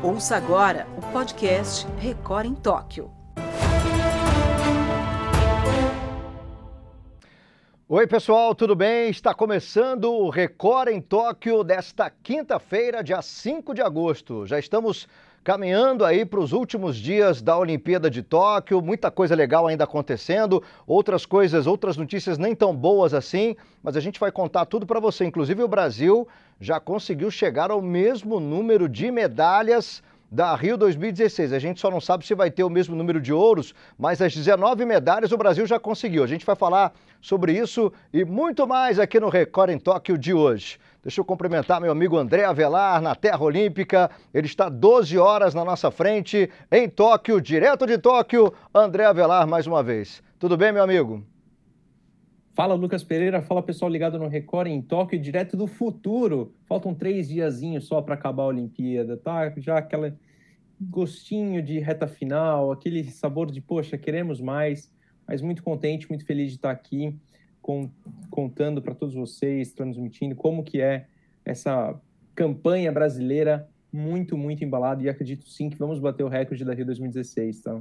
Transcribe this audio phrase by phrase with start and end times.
[0.00, 3.10] Ouça agora o podcast Record em Tóquio.
[7.88, 9.10] Oi, pessoal, tudo bem?
[9.10, 14.46] Está começando o Record em Tóquio desta quinta-feira, dia 5 de agosto.
[14.46, 15.08] Já estamos
[15.42, 20.62] caminhando aí para os últimos dias da Olimpíada de Tóquio, muita coisa legal ainda acontecendo,
[20.86, 25.00] outras coisas, outras notícias nem tão boas assim, mas a gente vai contar tudo para
[25.00, 25.24] você.
[25.24, 26.28] Inclusive, o Brasil
[26.60, 31.52] já conseguiu chegar ao mesmo número de medalhas da Rio 2016.
[31.52, 34.34] A gente só não sabe se vai ter o mesmo número de ouros, mas as
[34.34, 36.22] 19 medalhas o Brasil já conseguiu.
[36.22, 40.34] A gente vai falar sobre isso e muito mais aqui no Record em Tóquio de
[40.34, 40.78] hoje.
[41.02, 44.10] Deixa eu cumprimentar meu amigo André Avelar, na Terra Olímpica.
[44.34, 48.52] Ele está 12 horas na nossa frente, em Tóquio, direto de Tóquio.
[48.74, 50.22] André Avelar, mais uma vez.
[50.40, 51.24] Tudo bem, meu amigo?
[52.52, 56.52] Fala Lucas Pereira, fala pessoal ligado no Record em Tóquio, direto do futuro.
[56.66, 59.52] Faltam três diazinhos só para acabar a Olimpíada, tá?
[59.56, 60.14] Já aquele
[60.80, 64.92] gostinho de reta final, aquele sabor de, poxa, queremos mais,
[65.26, 67.16] mas muito contente, muito feliz de estar aqui
[67.68, 67.90] com,
[68.30, 71.06] contando para todos vocês, transmitindo como que é
[71.44, 72.00] essa
[72.34, 76.86] campanha brasileira muito, muito embalada e acredito sim que vamos bater o recorde da Rio
[76.86, 77.78] 2016, tá?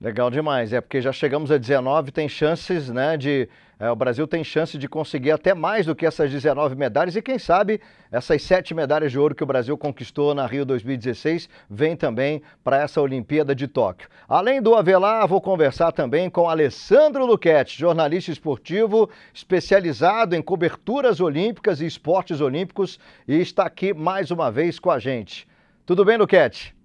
[0.00, 3.48] Legal demais, é porque já chegamos a 19, tem chances, né, de
[3.80, 7.22] é, o Brasil tem chance de conseguir até mais do que essas 19 medalhas e
[7.22, 11.96] quem sabe essas sete medalhas de ouro que o Brasil conquistou na Rio 2016 vem
[11.96, 14.08] também para essa Olimpíada de Tóquio.
[14.28, 21.80] Além do Avelar, vou conversar também com Alessandro Luquete, jornalista esportivo especializado em coberturas olímpicas
[21.80, 25.46] e esportes olímpicos e está aqui mais uma vez com a gente.
[25.84, 26.77] Tudo bem, Luquete?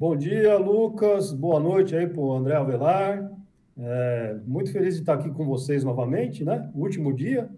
[0.00, 1.30] Bom dia, Lucas.
[1.30, 3.30] Boa noite aí para o André Avelar.
[3.78, 6.70] É, muito feliz de estar aqui com vocês novamente, né?
[6.74, 7.50] Último dia.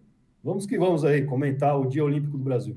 [0.43, 2.77] Vamos que vamos aí comentar o Dia Olímpico do Brasil.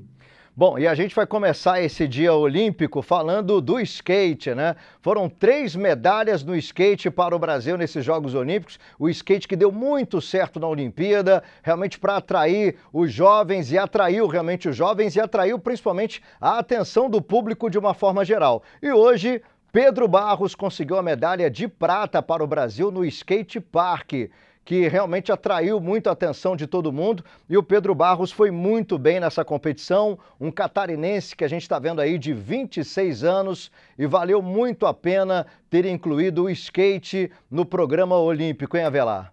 [0.58, 4.74] Bom, e a gente vai começar esse dia olímpico falando do skate, né?
[5.02, 8.78] Foram três medalhas no skate para o Brasil nesses Jogos Olímpicos.
[8.98, 14.26] O skate que deu muito certo na Olimpíada, realmente para atrair os jovens e atraiu
[14.28, 18.62] realmente os jovens e atraiu principalmente a atenção do público de uma forma geral.
[18.80, 19.42] E hoje
[19.76, 24.30] Pedro Barros conseguiu a medalha de prata para o Brasil no skate park
[24.64, 27.22] que realmente atraiu muito a atenção de todo mundo.
[27.46, 31.78] E o Pedro Barros foi muito bem nessa competição, um catarinense que a gente está
[31.78, 37.66] vendo aí de 26 anos e valeu muito a pena ter incluído o skate no
[37.66, 39.30] programa olímpico, hein, Avelar?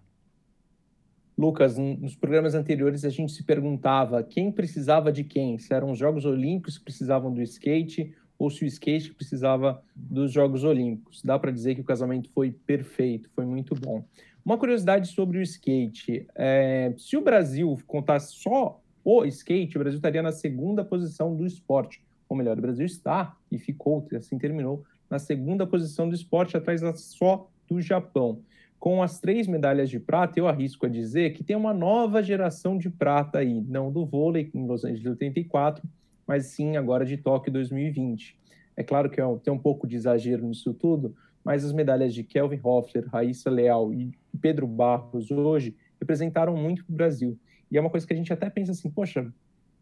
[1.38, 5.98] Lucas, nos programas anteriores a gente se perguntava quem precisava de quem, se eram os
[5.98, 11.22] Jogos Olímpicos que precisavam do skate ou se o skate precisava dos Jogos Olímpicos.
[11.22, 14.04] Dá para dizer que o casamento foi perfeito, foi muito bom.
[14.44, 19.98] Uma curiosidade sobre o skate: é, se o Brasil contasse só o skate, o Brasil
[19.98, 22.02] estaria na segunda posição do esporte.
[22.28, 26.80] Ou melhor, o Brasil está e ficou, assim terminou, na segunda posição do esporte, atrás
[26.96, 28.40] só do Japão.
[28.78, 32.76] Com as três medalhas de prata, eu arrisco a dizer que tem uma nova geração
[32.76, 35.82] de prata aí, não do vôlei em Los Angeles 84,
[36.26, 38.36] mas sim agora de Tóquio 2020.
[38.76, 41.14] É claro que é tem um pouco de exagero nisso tudo,
[41.44, 46.92] mas as medalhas de Kelvin Hoffler, Raíssa Leal e Pedro Barros hoje representaram muito o
[46.92, 47.38] Brasil.
[47.70, 49.32] E é uma coisa que a gente até pensa assim, poxa,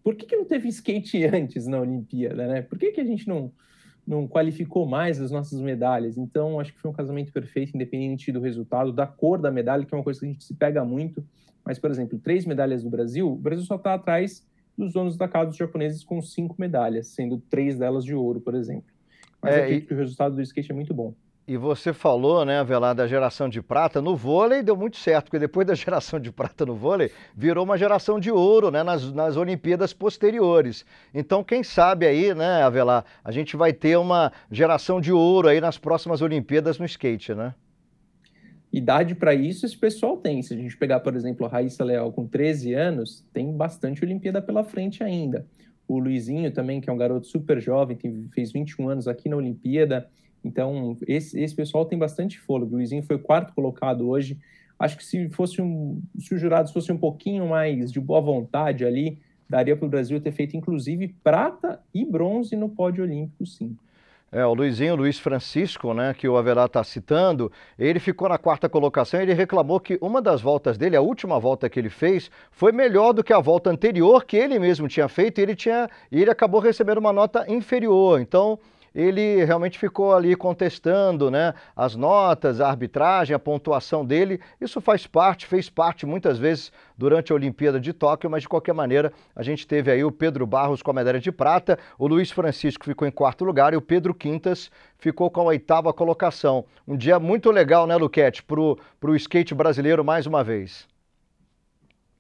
[0.02, 2.62] por que, que não teve skate antes na Olimpíada, né?
[2.62, 3.52] Por que, que a gente não,
[4.06, 6.19] não qualificou mais as nossas medalhas?
[6.19, 9.94] Então, acho que foi um casamento perfeito, independente do resultado, da cor da medalha, que
[9.94, 11.25] é uma coisa que a gente se pega muito.
[11.64, 14.44] Mas, por exemplo, três medalhas do Brasil, o Brasil só está atrás
[14.77, 18.55] dos donos da casa dos japoneses com cinco medalhas, sendo três delas de ouro, por
[18.55, 18.91] exemplo.
[19.41, 19.81] Mas é, e...
[19.81, 21.15] que o resultado do skate é muito bom.
[21.47, 24.00] E você falou, né, Avelar, da geração de prata.
[24.00, 27.77] No vôlei deu muito certo, porque depois da geração de prata no vôlei, virou uma
[27.77, 30.87] geração de ouro, né, nas, nas Olimpíadas posteriores.
[31.12, 35.61] Então, quem sabe aí, né, Avelar, a gente vai ter uma geração de ouro aí
[35.61, 37.55] nas próximas Olimpíadas no skate, né?
[38.72, 40.43] Idade para isso esse pessoal tem.
[40.43, 44.41] Se a gente pegar, por exemplo, a Raíssa Leal com 13 anos, tem bastante Olimpíada
[44.41, 45.47] pela frente ainda.
[45.87, 49.37] O Luizinho também, que é um garoto super jovem, tem, fez 21 anos aqui na
[49.37, 50.08] Olimpíada.
[50.43, 52.73] Então, esse, esse pessoal tem bastante fôlego.
[52.73, 54.38] O Luizinho foi quarto colocado hoje.
[54.79, 58.87] Acho que se fosse um, se os jurados fossem um pouquinho mais de boa vontade
[58.87, 59.19] ali,
[59.49, 63.76] daria para o Brasil ter feito, inclusive, prata e bronze no pódio olímpico, sim.
[64.34, 68.67] É, o Luizinho, Luiz Francisco, né, que o Avelar está citando, ele ficou na quarta
[68.67, 72.31] colocação e ele reclamou que uma das voltas dele, a última volta que ele fez,
[72.50, 75.87] foi melhor do que a volta anterior que ele mesmo tinha feito e ele, tinha,
[76.11, 78.23] e ele acabou recebendo uma nota inferior.
[78.23, 78.58] Então,
[78.94, 84.41] ele realmente ficou ali contestando né, as notas, a arbitragem, a pontuação dele.
[84.61, 88.73] Isso faz parte, fez parte muitas vezes durante a Olimpíada de Tóquio, mas de qualquer
[88.73, 92.31] maneira a gente teve aí o Pedro Barros com a medalha de prata, o Luiz
[92.31, 96.65] Francisco ficou em quarto lugar e o Pedro Quintas ficou com a oitava colocação.
[96.87, 100.92] Um dia muito legal, né, Luquete, para o skate brasileiro mais uma vez.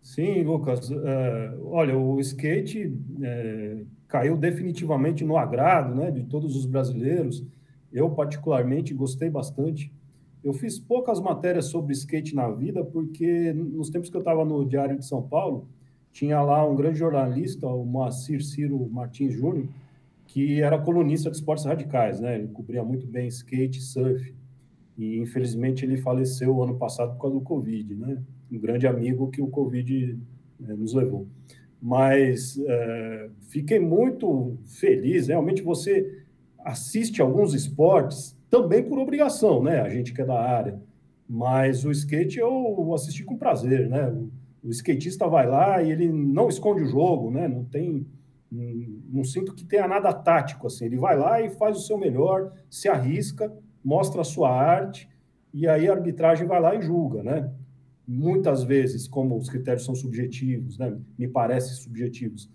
[0.02, 0.90] Sim, Lucas.
[0.90, 7.44] É, olha, o skate é, caiu definitivamente no agrado né, de todos os brasileiros.
[7.92, 9.92] Eu, particularmente, gostei bastante.
[10.42, 14.64] Eu fiz poucas matérias sobre skate na vida, porque nos tempos que eu estava no
[14.64, 15.68] Diário de São Paulo,
[16.12, 19.68] tinha lá um grande jornalista, o Moacir Ciro Martins Júnior,
[20.26, 22.36] que era colunista de esportes radicais, né?
[22.36, 24.34] Ele cobria muito bem skate, surf.
[24.98, 28.22] E infelizmente ele faleceu ano passado por causa do Covid, né?
[28.52, 30.18] Um grande amigo que o Covid
[30.60, 31.26] né, nos levou.
[31.80, 35.26] Mas é, fiquei muito feliz.
[35.26, 36.22] Realmente você
[36.58, 39.80] assiste alguns esportes também por obrigação, né?
[39.80, 40.80] A gente que é da área.
[41.28, 44.08] Mas o skate eu assisti com prazer, né?
[44.10, 44.30] O,
[44.62, 47.48] o skatista vai lá e ele não esconde o jogo, né?
[47.48, 48.06] Não tem
[48.54, 50.84] não sinto que tenha nada tático assim.
[50.84, 53.50] Ele vai lá e faz o seu melhor, se arrisca,
[53.82, 55.08] mostra a sua arte
[55.54, 57.50] e aí a arbitragem vai lá e julga, né?
[58.06, 60.96] Muitas vezes, como os critérios são subjetivos, né?
[61.16, 62.50] Me parece subjetivos.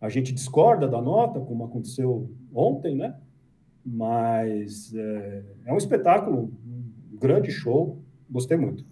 [0.00, 3.14] A gente discorda da nota, como aconteceu ontem, né?
[3.84, 8.00] Mas é, é um espetáculo, um grande show,
[8.30, 8.84] gostei muito.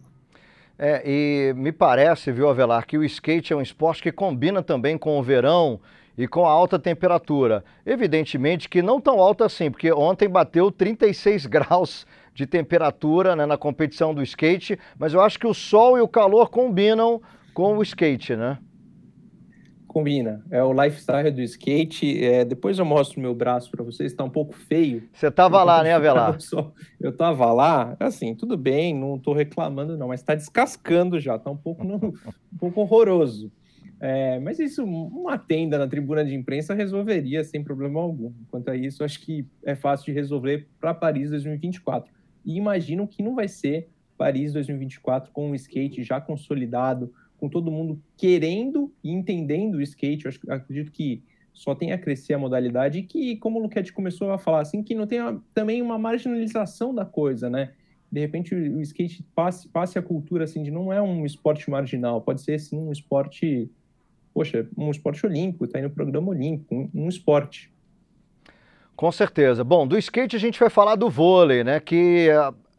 [0.79, 4.97] É, e me parece, viu, Avelar, que o skate é um esporte que combina também
[4.97, 5.79] com o verão
[6.17, 7.63] e com a alta temperatura.
[7.85, 13.57] Evidentemente que não tão alta assim, porque ontem bateu 36 graus de temperatura né, na
[13.57, 17.21] competição do skate, mas eu acho que o sol e o calor combinam
[17.53, 18.59] com o skate, né?
[19.87, 20.45] Combina.
[20.53, 22.25] É o lifestyle do skate.
[22.25, 25.03] É, depois eu mostro meu braço para vocês, está um pouco feio.
[25.13, 26.39] Você estava lá, né, Avelar?
[27.01, 31.51] Eu estava lá, assim, tudo bem, não estou reclamando não, mas está descascando já, está
[31.51, 33.51] um pouco, no, um pouco horroroso.
[33.99, 38.33] É, mas isso, uma tenda na tribuna de imprensa resolveria sem problema algum.
[38.49, 42.20] Quanto a isso, acho que é fácil de resolver para Paris 2024.
[42.51, 43.89] E imagino que não vai ser
[44.19, 50.27] Paris 2024 com o skate já consolidado, com todo mundo querendo e entendendo o skate.
[50.27, 54.33] Eu acredito que só tem a crescer a modalidade e que, como o Luquete começou
[54.33, 57.73] a falar, assim, que não tenha também uma marginalização da coisa, né?
[58.11, 62.21] De repente o skate passe, passe a cultura assim de não é um esporte marginal,
[62.21, 63.71] pode ser sim um esporte,
[64.35, 67.73] poxa, um esporte olímpico, tá aí no programa olímpico, um, um esporte.
[68.97, 69.65] Com certeza.
[69.65, 71.81] Bom, do skate a gente vai falar do vôlei, né?
[71.81, 72.29] Que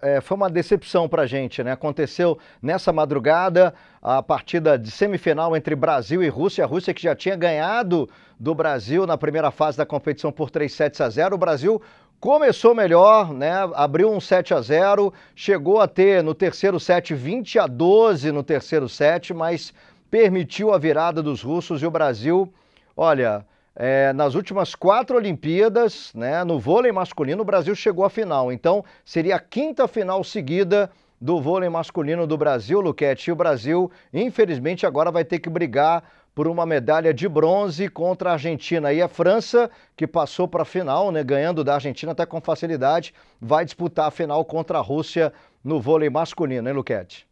[0.01, 1.71] é, foi uma decepção para a gente, né?
[1.71, 6.63] Aconteceu nessa madrugada a partida de semifinal entre Brasil e Rússia.
[6.63, 8.09] A Rússia que já tinha ganhado
[8.39, 11.35] do Brasil na primeira fase da competição por 3 sets a 0.
[11.35, 11.81] O Brasil
[12.19, 13.51] começou melhor, né?
[13.75, 18.43] Abriu um 7 a 0, chegou a ter no terceiro set 20 a 12 no
[18.43, 19.73] terceiro set, mas
[20.09, 22.51] permitiu a virada dos russos e o Brasil,
[22.97, 23.45] olha,
[23.75, 28.51] é, nas últimas quatro Olimpíadas, né, no vôlei masculino, o Brasil chegou à final.
[28.51, 33.29] Então, seria a quinta final seguida do vôlei masculino do Brasil, Luquete.
[33.29, 36.03] E o Brasil, infelizmente, agora vai ter que brigar
[36.33, 38.91] por uma medalha de bronze contra a Argentina.
[38.91, 43.13] E a França, que passou para a final, né, ganhando da Argentina até com facilidade,
[43.39, 45.31] vai disputar a final contra a Rússia
[45.63, 47.27] no vôlei masculino, hein, Luquete?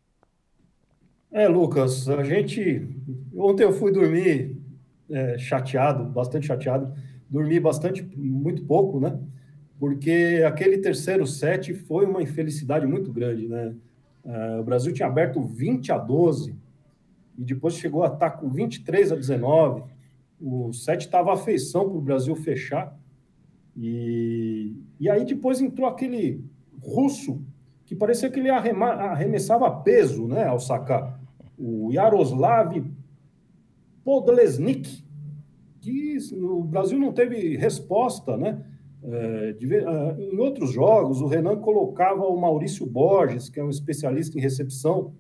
[1.32, 2.88] É, Lucas, a gente.
[3.36, 4.58] Ontem eu fui dormir
[5.10, 6.94] é, chateado, bastante chateado.
[7.30, 9.20] Dormi bastante, muito pouco, né?
[9.80, 13.76] Porque aquele terceiro set foi uma infelicidade muito grande, né?
[14.26, 16.56] É, o Brasil tinha aberto 20 a 12
[17.38, 19.84] e depois chegou a estar com 23 a 19.
[20.42, 22.98] O set estava a feição para o Brasil fechar.
[23.76, 26.44] E, e aí depois entrou aquele
[26.82, 27.42] russo
[27.86, 31.20] que parecia que ele arremessava peso né, ao sacar.
[31.58, 32.84] O Yaroslav
[34.10, 35.04] Podlesnik,
[35.80, 38.66] que o Brasil não teve resposta, né?
[39.04, 43.70] É, de, uh, em outros jogos, o Renan colocava o Maurício Borges, que é um
[43.70, 45.14] especialista em recepção,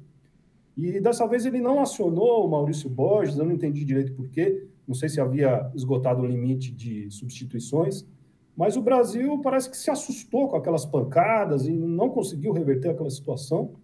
[0.75, 4.67] e dessa vez ele não acionou o Maurício Borges, eu não entendi direito por quê,
[4.87, 8.07] não sei se havia esgotado o limite de substituições,
[8.57, 13.11] mas o Brasil parece que se assustou com aquelas pancadas e não conseguiu reverter aquela
[13.11, 13.75] situação.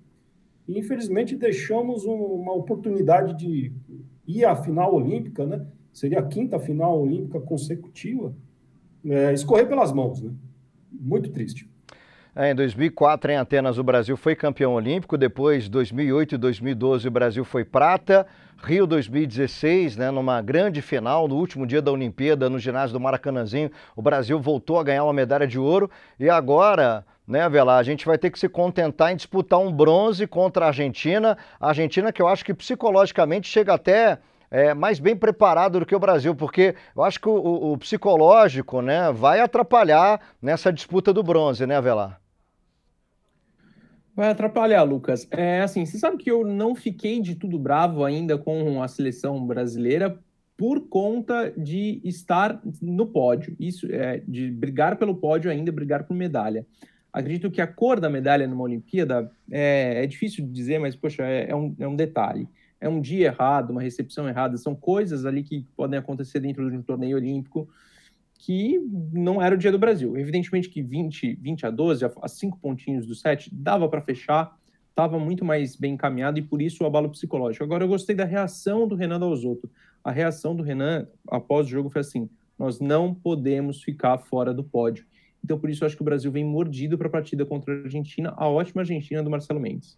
[0.68, 3.72] E infelizmente deixamos uma oportunidade de
[4.28, 5.66] e a final olímpica, né?
[5.94, 8.34] Seria a quinta final olímpica consecutiva,
[9.06, 10.32] é, escorrer pelas mãos, né?
[10.92, 11.70] Muito triste.
[12.36, 15.18] É, em 2004, em Atenas, o Brasil foi campeão olímpico.
[15.18, 18.28] Depois, 2008 e 2012, o Brasil foi prata.
[18.62, 23.70] Rio 2016, né, numa grande final, no último dia da Olimpíada, no ginásio do Maracanãzinho,
[23.96, 25.90] o Brasil voltou a ganhar uma medalha de ouro.
[26.20, 30.28] E agora, né, Velar, a gente vai ter que se contentar em disputar um bronze
[30.28, 31.38] contra a Argentina.
[31.60, 34.20] A Argentina que eu acho que psicologicamente chega até
[34.52, 38.82] é, mais bem preparado do que o Brasil, porque eu acho que o, o psicológico
[38.82, 42.22] né, vai atrapalhar nessa disputa do bronze, né, Velar?
[44.16, 45.28] Vai atrapalhar, Lucas.
[45.30, 49.46] É assim, você sabe que eu não fiquei de tudo bravo ainda com a seleção
[49.46, 50.18] brasileira
[50.58, 53.58] por conta de estar no pódio.
[53.60, 56.66] Isso é de brigar pelo pódio ainda, brigar por medalha.
[57.16, 61.24] Acredito que a cor da medalha numa Olimpíada é, é difícil de dizer, mas poxa,
[61.24, 62.46] é, é, um, é um detalhe.
[62.78, 66.76] É um dia errado, uma recepção errada, são coisas ali que podem acontecer dentro de
[66.76, 67.70] um torneio olímpico
[68.38, 68.78] que
[69.14, 70.18] não era o dia do Brasil.
[70.18, 74.54] Evidentemente que 20, 20 a 12, a 5 pontinhos do 7, dava para fechar,
[74.90, 77.64] estava muito mais bem encaminhado e por isso o abalo psicológico.
[77.64, 79.72] Agora eu gostei da reação do Renan Dalzotto.
[80.04, 82.30] A reação do Renan após o jogo foi assim:
[82.60, 85.06] nós não podemos ficar fora do pódio.
[85.46, 87.78] Então por isso eu acho que o Brasil vem mordido para a partida contra a
[87.84, 89.96] Argentina, a ótima Argentina do Marcelo Mendes.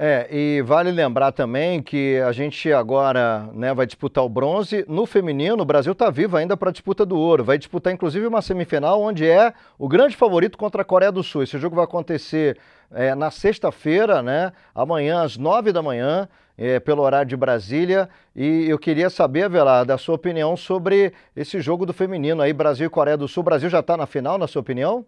[0.00, 4.84] É, e vale lembrar também que a gente agora né, vai disputar o bronze.
[4.86, 7.42] No feminino, o Brasil está vivo ainda para a disputa do ouro.
[7.42, 11.42] Vai disputar inclusive uma semifinal onde é o grande favorito contra a Coreia do Sul.
[11.42, 12.56] Esse jogo vai acontecer
[12.92, 14.52] é, na sexta-feira, né?
[14.72, 16.28] Amanhã, às nove da manhã,
[16.58, 18.08] é, pelo horário de Brasília.
[18.34, 22.88] E eu queria saber, Velar, da sua opinião sobre esse jogo do feminino aí, Brasil
[22.88, 23.42] e Coreia do Sul.
[23.42, 25.06] O Brasil já está na final, na sua opinião?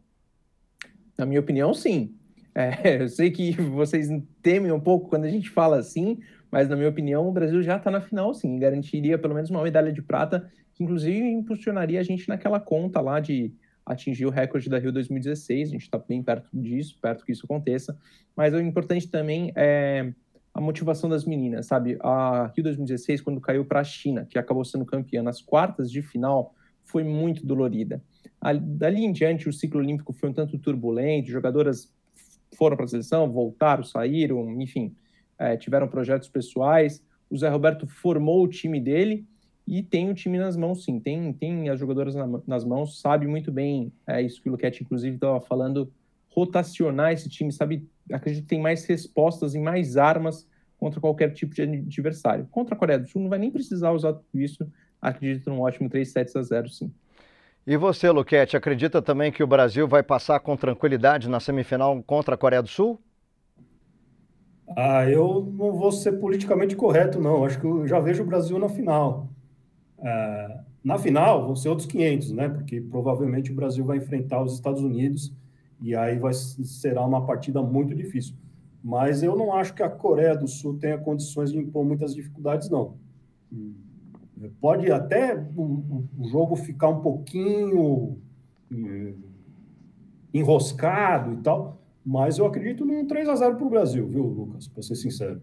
[1.19, 2.15] Na minha opinião, sim.
[2.55, 4.09] É, eu sei que vocês
[4.41, 6.19] temem um pouco quando a gente fala assim,
[6.51, 9.63] mas na minha opinião o Brasil já está na final sim, garantiria pelo menos uma
[9.63, 13.53] medalha de prata, que inclusive impulsionaria a gente naquela conta lá de
[13.87, 17.45] atingir o recorde da Rio 2016, a gente está bem perto disso, perto que isso
[17.45, 17.97] aconteça,
[18.37, 20.13] mas o importante também é
[20.61, 21.97] a motivação das meninas, sabe?
[22.01, 26.03] A Rio 2016, quando caiu para a China, que acabou sendo campeã nas quartas de
[26.03, 28.03] final, foi muito dolorida.
[28.63, 31.91] Dali em diante, o ciclo olímpico foi um tanto turbulento, jogadoras
[32.57, 34.95] foram para a seleção, voltaram, saíram, enfim,
[35.39, 37.03] é, tiveram projetos pessoais.
[37.31, 39.25] O Zé Roberto formou o time dele
[39.67, 41.01] e tem o time nas mãos, sim.
[41.01, 44.83] Tem, tem as jogadoras na, nas mãos, sabe muito bem é, isso que o Luquete,
[44.83, 45.91] inclusive, estava falando,
[46.29, 47.89] rotacionar esse time, sabe?
[48.13, 50.47] Acredito que tem mais respostas e mais armas
[50.79, 52.49] contra qualquer tipo de adversário.
[52.51, 54.67] Contra a Coreia do Sul não vai nem precisar usar tudo isso.
[55.01, 56.93] Acredito num ótimo 3 sets a 0, sim.
[57.67, 62.35] E você, Luquete, acredita também que o Brasil vai passar com tranquilidade na semifinal contra
[62.35, 62.99] a Coreia do Sul?
[64.77, 67.45] Ah, eu não vou ser politicamente correto, não.
[67.45, 69.29] Acho que eu já vejo o Brasil na final.
[69.99, 72.49] É, na final vão ser outros 500, né?
[72.49, 75.33] Porque provavelmente o Brasil vai enfrentar os Estados Unidos
[75.81, 78.35] e aí vai, será uma partida muito difícil.
[78.83, 82.69] Mas eu não acho que a Coreia do Sul tenha condições de impor muitas dificuldades,
[82.71, 82.97] não.
[84.61, 88.17] Pode até o, o jogo ficar um pouquinho
[88.73, 89.15] eh,
[90.33, 94.67] enroscado e tal, mas eu acredito num 3 a 0 para o Brasil, viu, Lucas?
[94.67, 95.43] Para ser sincero.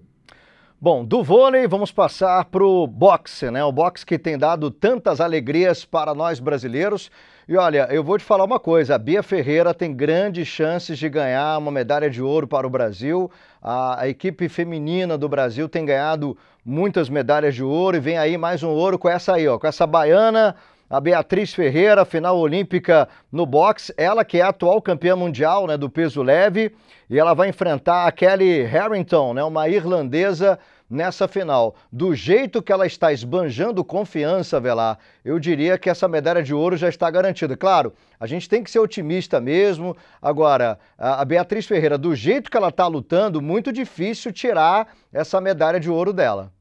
[0.79, 3.63] Bom, do vôlei vamos passar para o boxe, né?
[3.63, 7.09] O boxe que tem dado tantas alegrias para nós brasileiros.
[7.49, 11.09] E olha, eu vou te falar uma coisa: a Bia Ferreira tem grandes chances de
[11.09, 13.31] ganhar uma medalha de ouro para o Brasil.
[13.59, 18.37] A, a equipe feminina do Brasil tem ganhado muitas medalhas de ouro e vem aí
[18.37, 20.55] mais um ouro com essa aí, ó, com essa baiana,
[20.89, 25.77] a Beatriz Ferreira, final olímpica no boxe, ela que é a atual campeã mundial, né,
[25.77, 26.73] do peso leve,
[27.09, 30.57] e ela vai enfrentar a Kelly Harrington, né, uma irlandesa
[30.89, 31.75] nessa final.
[31.91, 36.77] Do jeito que ela está esbanjando confiança, Velar, eu diria que essa medalha de ouro
[36.77, 37.57] já está garantida.
[37.57, 39.95] Claro, a gente tem que ser otimista mesmo.
[40.21, 45.79] Agora, a Beatriz Ferreira, do jeito que ela está lutando, muito difícil tirar essa medalha
[45.79, 46.51] de ouro dela.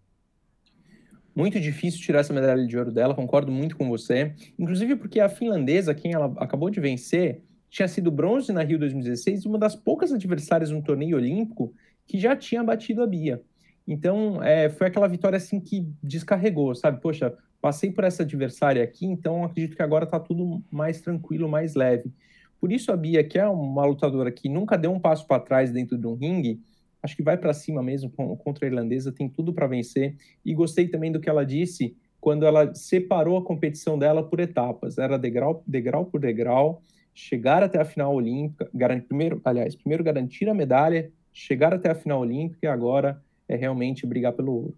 [1.36, 4.34] Muito difícil tirar essa medalha de ouro dela, concordo muito com você.
[4.58, 9.44] Inclusive porque a finlandesa, quem ela acabou de vencer, tinha sido bronze na Rio 2016
[9.44, 11.74] e uma das poucas adversárias no torneio olímpico
[12.06, 13.42] que já tinha batido a Bia.
[13.86, 17.02] Então, é, foi aquela vitória assim que descarregou, sabe?
[17.02, 21.74] Poxa, passei por essa adversária aqui, então acredito que agora está tudo mais tranquilo, mais
[21.74, 22.10] leve.
[22.58, 25.70] Por isso a Bia, que é uma lutadora que nunca deu um passo para trás
[25.70, 26.60] dentro de um ringue,
[27.06, 30.16] acho que vai para cima mesmo contra a irlandesa, tem tudo para vencer.
[30.44, 34.98] E gostei também do que ela disse quando ela separou a competição dela por etapas.
[34.98, 36.82] Era degrau, degrau por degrau,
[37.14, 41.94] chegar até a final olímpica, garantir, primeiro, aliás, primeiro garantir a medalha, chegar até a
[41.94, 44.74] final olímpica e agora é realmente brigar pelo ouro.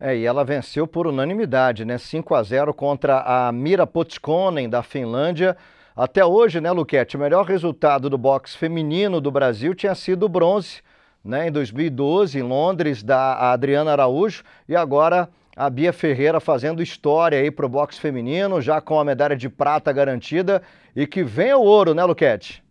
[0.00, 1.98] É, e ela venceu por unanimidade, né?
[1.98, 5.56] 5 a 0 contra a Mira Potskonen da Finlândia.
[5.94, 10.28] Até hoje, né, Luquete, o melhor resultado do boxe feminino do Brasil tinha sido o
[10.28, 10.80] bronze,
[11.28, 17.38] né, em 2012, em Londres, da Adriana Araújo, e agora a Bia Ferreira fazendo história
[17.38, 20.62] aí para o boxe feminino, já com a medalha de prata garantida,
[20.96, 22.64] e que vem o ouro, né, Luquete?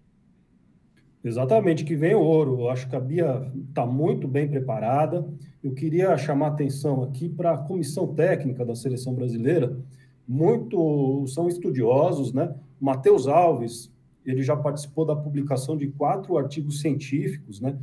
[1.23, 2.61] Exatamente, que vem o ouro.
[2.61, 5.27] Eu acho que a Bia está muito bem preparada.
[5.63, 9.77] Eu queria chamar atenção aqui para a comissão técnica da seleção brasileira.
[10.27, 12.55] Muito são estudiosos, né?
[12.79, 13.91] Matheus Alves,
[14.25, 17.77] ele já participou da publicação de quatro artigos científicos, né?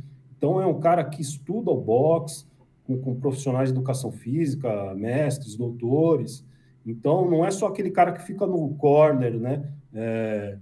[0.45, 2.45] Então é um cara que estuda o boxe
[2.83, 6.45] com, com profissionais de educação física, mestres, doutores.
[6.85, 9.67] Então não é só aquele cara que fica no corner, né?
[9.91, 10.59] É,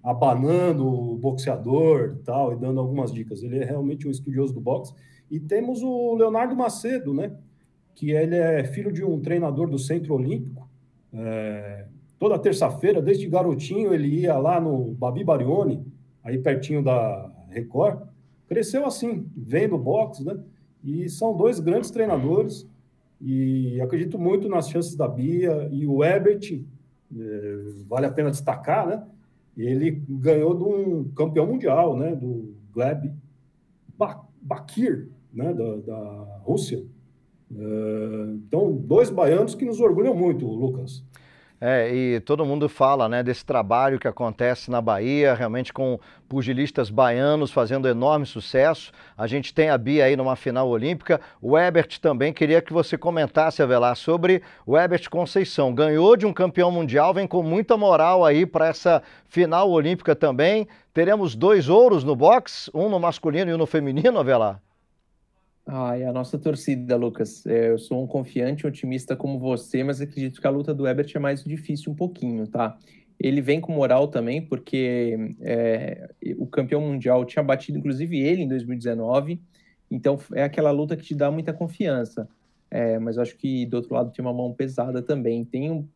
[0.00, 3.42] abanando o boxeador e tal, e dando algumas dicas.
[3.42, 4.94] Ele é realmente um estudioso do boxe.
[5.28, 7.36] E temos o Leonardo Macedo, né?
[7.96, 10.70] Que ele é filho de um treinador do Centro Olímpico.
[11.12, 15.84] É, toda terça-feira, desde garotinho, ele ia lá no Babi Barione,
[16.22, 18.14] aí pertinho da Record.
[18.48, 20.38] Cresceu assim, vendo boxe, né?
[20.84, 22.66] E são dois grandes treinadores.
[23.20, 26.62] E acredito muito nas chances da Bia e o Ebert,
[27.16, 29.02] é, vale a pena destacar, né?
[29.56, 33.12] ele ganhou de um campeão mundial, né, do Gleb
[34.42, 36.84] Bakir, né, da, da Rússia.
[37.50, 41.02] É, então, dois baianos que nos orgulham muito, Lucas.
[41.58, 45.98] É, e todo mundo fala né, desse trabalho que acontece na Bahia, realmente com
[46.28, 48.92] pugilistas baianos fazendo enorme sucesso.
[49.16, 51.18] A gente tem a Bia aí numa final olímpica.
[51.40, 55.74] O Ebert também queria que você comentasse, Avelar, sobre o Ebert Conceição.
[55.74, 60.68] Ganhou de um campeão mundial, vem com muita moral aí para essa final olímpica também.
[60.92, 64.65] Teremos dois ouros no boxe, um no masculino e um no feminino, Avelar?
[65.68, 67.44] Ai, a nossa torcida, Lucas.
[67.44, 70.86] É, eu sou um confiante, um otimista como você, mas acredito que a luta do
[70.86, 72.78] Ebert é mais difícil um pouquinho, tá?
[73.18, 76.08] Ele vem com moral também, porque é,
[76.38, 79.40] o campeão mundial tinha batido, inclusive, ele em 2019.
[79.90, 82.28] Então, é aquela luta que te dá muita confiança.
[82.70, 85.44] É, mas acho que, do outro lado, tem uma mão pesada também.
[85.44, 85.88] Tem um,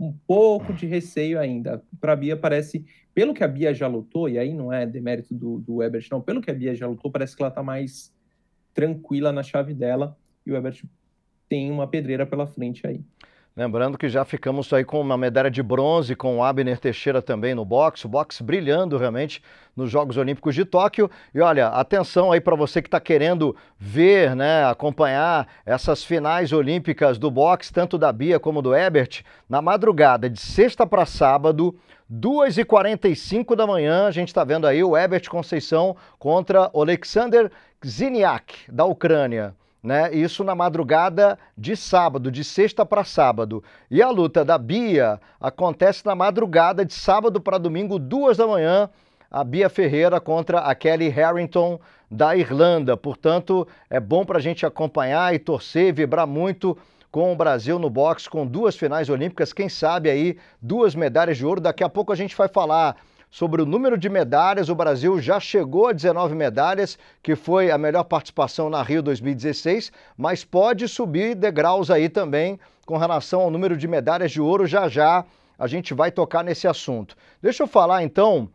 [0.00, 1.82] um pouco de receio ainda.
[2.00, 5.34] Para a Bia, parece, pelo que a Bia já lutou, e aí não é demérito
[5.34, 8.16] do, do Ebert, não, pelo que a Bia já lutou, parece que ela está mais
[8.74, 10.82] tranquila na chave dela e o Ebert
[11.48, 13.02] tem uma pedreira pela frente aí.
[13.58, 17.56] Lembrando que já ficamos aí com uma medalha de bronze com o Abner Teixeira também
[17.56, 19.42] no boxe, o boxe brilhando realmente
[19.74, 21.10] nos Jogos Olímpicos de Tóquio.
[21.34, 27.18] E olha, atenção aí para você que está querendo ver, né, acompanhar essas finais olímpicas
[27.18, 31.76] do boxe, tanto da Bia como do Ebert, na madrugada de sexta para sábado,
[32.10, 37.50] 2h45 da manhã, a gente está vendo aí o Ebert Conceição contra Alexander
[37.86, 39.54] Ziniak, da Ucrânia.
[39.82, 40.12] Né?
[40.14, 43.62] Isso na madrugada de sábado, de sexta para sábado.
[43.90, 48.88] E a luta da Bia acontece na madrugada de sábado para domingo, duas da manhã.
[49.30, 51.78] A Bia Ferreira contra a Kelly Harrington
[52.10, 52.96] da Irlanda.
[52.96, 56.76] Portanto, é bom para a gente acompanhar e torcer, vibrar muito
[57.10, 61.46] com o Brasil no boxe, com duas finais olímpicas, quem sabe aí duas medalhas de
[61.46, 61.60] ouro.
[61.60, 62.96] Daqui a pouco a gente vai falar
[63.30, 64.68] sobre o número de medalhas.
[64.68, 69.92] O Brasil já chegou a 19 medalhas, que foi a melhor participação na Rio 2016,
[70.16, 74.66] mas pode subir degraus aí também com relação ao número de medalhas de ouro.
[74.66, 75.24] Já já
[75.58, 77.16] a gente vai tocar nesse assunto.
[77.42, 78.48] Deixa eu falar então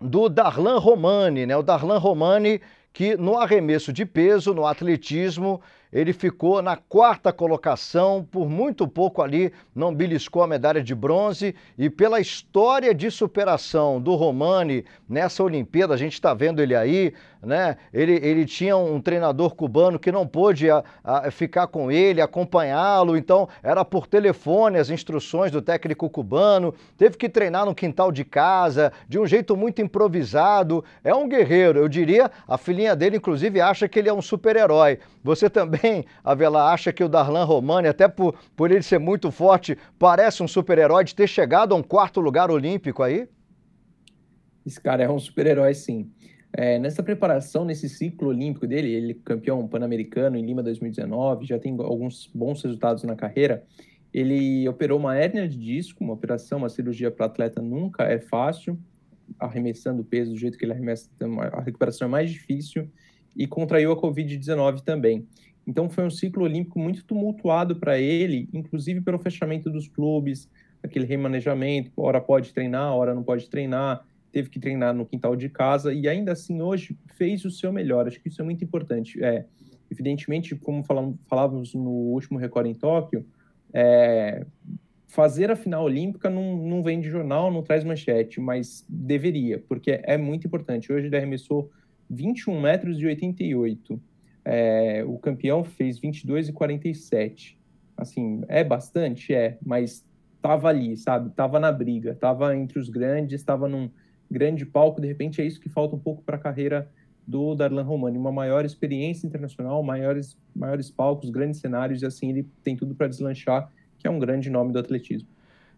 [0.00, 1.56] do Darlan Romani, né?
[1.56, 2.60] O Darlan Romani
[2.92, 5.60] que no arremesso de peso, no atletismo,
[5.92, 11.54] ele ficou na quarta colocação, por muito pouco ali não beliscou a medalha de bronze
[11.76, 17.14] e pela história de superação do Romani nessa Olimpíada, a gente está vendo ele aí,
[17.42, 17.76] né?
[17.92, 23.16] Ele, ele tinha um treinador cubano que não pôde a, a, ficar com ele, acompanhá-lo,
[23.16, 28.24] então era por telefone as instruções do técnico cubano, teve que treinar no quintal de
[28.24, 30.84] casa, de um jeito muito improvisado.
[31.04, 34.98] É um guerreiro, eu diria, a filhinha dele inclusive acha que ele é um super-herói.
[35.22, 39.30] Você também também, Avela, acha que o Darlan Romani, até por, por ele ser muito
[39.30, 43.28] forte, parece um super-herói de ter chegado a um quarto lugar olímpico aí?
[44.66, 46.10] Esse cara é um super-herói, sim.
[46.52, 51.76] É, nessa preparação, nesse ciclo olímpico dele, ele campeão pan-americano em Lima 2019, já tem
[51.78, 53.64] alguns bons resultados na carreira.
[54.12, 58.78] Ele operou uma hérnia de disco, uma operação, uma cirurgia para atleta nunca é fácil,
[59.38, 61.10] arremessando o peso do jeito que ele arremessa,
[61.52, 62.88] a recuperação é mais difícil,
[63.36, 65.26] e contraiu a Covid-19 também.
[65.68, 70.48] Então foi um ciclo olímpico muito tumultuado para ele, inclusive pelo fechamento dos clubes,
[70.82, 74.02] aquele remanejamento, hora pode treinar, hora não pode treinar,
[74.32, 78.06] teve que treinar no quintal de casa e ainda assim hoje fez o seu melhor.
[78.06, 79.22] Acho que isso é muito importante.
[79.22, 79.44] É,
[79.90, 80.82] evidentemente, como
[81.26, 83.26] falávamos no último Record em Tóquio,
[83.70, 84.46] é,
[85.06, 90.00] fazer a final olímpica não, não vem de jornal, não traz manchete, mas deveria, porque
[90.02, 90.90] é muito importante.
[90.90, 91.70] Hoje ele arremessou
[92.08, 94.00] 21 metros e 88.
[94.50, 97.58] É, o campeão fez 22 e 47.
[97.94, 99.34] Assim, é bastante?
[99.34, 100.02] É, mas
[100.40, 101.28] tava ali, sabe?
[101.30, 103.90] Tava na briga, tava entre os grandes, tava num
[104.30, 105.02] grande palco.
[105.02, 106.90] De repente é isso que falta um pouco para a carreira
[107.26, 112.48] do Darlan Romani, uma maior experiência internacional, maiores, maiores palcos, grandes cenários, e assim ele
[112.64, 115.28] tem tudo para deslanchar, que é um grande nome do atletismo.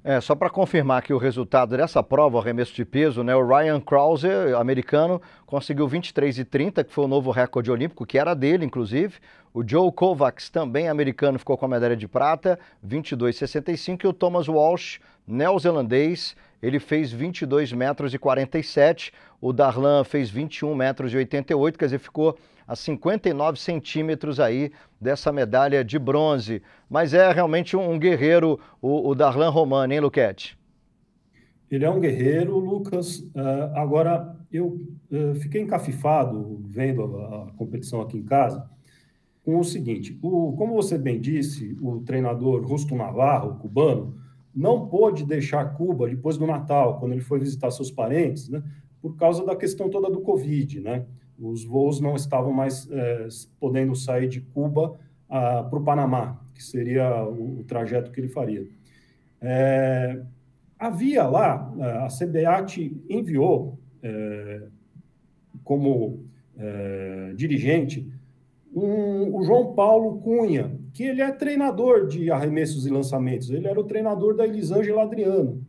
[0.03, 3.79] É, só para confirmar que o resultado dessa prova, arremesso de peso, né, o Ryan
[3.79, 9.17] Krause, americano, conseguiu 23,30, que foi o novo recorde olímpico, que era dele, inclusive.
[9.53, 14.05] O Joe Kovacs, também americano, ficou com a medalha de prata, 22,65.
[14.05, 19.13] E o Thomas Walsh, neozelandês, ele fez 22 metros e 47.
[19.39, 22.39] O Darlan fez 21 metros e 88, quer dizer, ficou
[22.71, 26.63] a 59 centímetros aí dessa medalha de bronze.
[26.89, 30.57] Mas é realmente um, guerreiro, o, o Darlan Romano, hein, Luquete?
[31.69, 33.19] Ele é um guerreiro, Lucas.
[33.19, 34.79] Uh, agora, eu
[35.11, 38.65] uh, fiquei encafifado vendo a, a, competição aqui em casa
[39.45, 44.15] com o seguinte: o, como você bem disse, o treinador Rusto Navarro, cubano,
[44.55, 48.63] não pôde deixar Cuba depois do Natal, quando ele foi visitar seus parentes, né,
[49.03, 51.05] por causa da questão toda do Covid, né?
[51.41, 54.99] Os voos não estavam mais é, podendo sair de Cuba
[55.29, 58.67] ah, para o Panamá, que seria o, o, trajeto que ele faria.
[59.41, 60.21] É,
[60.79, 61.73] havia lá,
[62.05, 64.63] a CBAT enviou é,
[65.65, 66.25] como
[66.59, 68.07] é, dirigente
[68.75, 73.81] um, o João Paulo Cunha, que ele é treinador de arremessos e lançamentos, ele era
[73.81, 75.65] o treinador da Elisângela Adriano.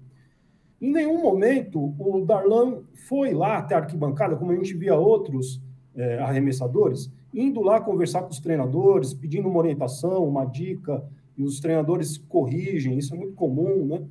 [0.81, 5.61] Em nenhum momento o Darlan foi lá até a arquibancada, como a gente via outros
[5.95, 11.03] é, arremessadores, indo lá conversar com os treinadores, pedindo uma orientação, uma dica,
[11.37, 14.01] e os treinadores corrigem, isso é muito comum, né?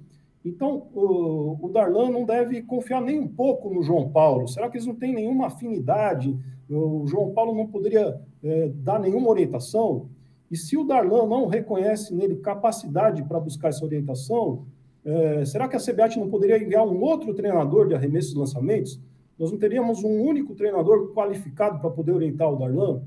[0.45, 4.49] Então, o, o Darlan não deve confiar nem um pouco no João Paulo.
[4.49, 6.39] Será que eles não têm nenhuma afinidade?
[6.69, 10.09] O João Paulo não poderia é, dar nenhuma orientação?
[10.51, 14.65] E se o Darlan não reconhece nele capacidade para buscar essa orientação,
[15.05, 19.01] é, será que a CBAT não poderia enviar um outro treinador de arremessos e lançamentos?
[19.39, 23.03] Nós não teríamos um único treinador qualificado para poder orientar o Darlan?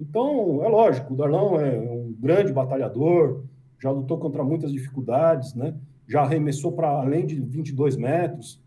[0.00, 3.44] Então, é lógico, o Darlan é um grande batalhador,
[3.78, 5.74] já lutou contra muitas dificuldades, né?
[6.08, 8.60] já arremessou para além de 22 metros,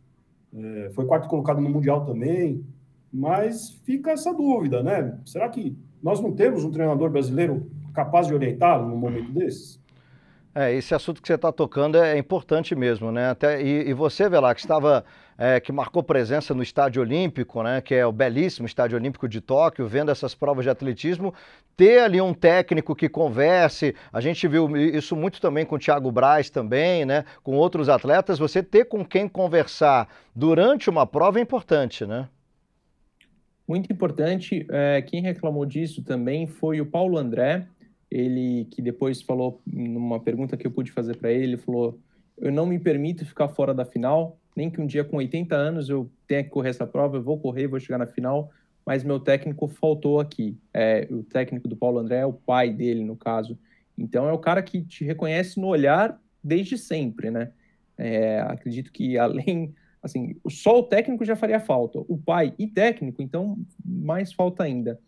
[0.53, 2.63] é, foi quarto colocado no Mundial também,
[3.11, 5.19] mas fica essa dúvida, né?
[5.25, 9.79] Será que nós não temos um treinador brasileiro capaz de orientá-lo num momento desses?
[10.55, 13.31] É, esse assunto que você está tocando é importante mesmo, né?
[13.31, 15.03] Até, e, e você, Velá, que estava,
[15.35, 17.81] é, que marcou presença no Estádio Olímpico, né?
[17.81, 21.33] Que é o belíssimo Estádio Olímpico de Tóquio, vendo essas provas de atletismo,
[21.75, 26.11] ter ali um técnico que converse, a gente viu isso muito também com o Thiago
[26.11, 27.25] Braz também, né?
[27.41, 32.29] Com outros atletas, você ter com quem conversar durante uma prova é importante, né?
[33.67, 34.67] Muito importante.
[34.69, 37.65] É, quem reclamou disso também foi o Paulo André,
[38.13, 41.99] ele que depois falou numa pergunta que eu pude fazer para ele, ele falou:
[42.37, 45.89] "Eu não me permito ficar fora da final, nem que um dia com 80 anos
[45.89, 48.51] eu tenha que correr essa prova, eu vou correr, vou chegar na final,
[48.85, 50.55] mas meu técnico faltou aqui.
[50.71, 53.57] É, o técnico do Paulo André é o pai dele, no caso.
[53.97, 57.51] Então é o cara que te reconhece no olhar desde sempre, né?
[57.97, 59.73] É, acredito que além,
[60.03, 64.99] assim, só o técnico já faria falta, o pai e técnico, então mais falta ainda